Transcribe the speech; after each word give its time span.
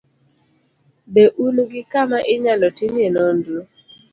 be 1.13 1.23
un 1.45 1.55
gi 1.71 1.81
kama 1.91 2.17
inyalo 2.33 2.67
timie 2.77 3.07
nonro? 3.15 3.59